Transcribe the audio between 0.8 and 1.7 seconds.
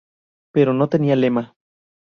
tenían lema.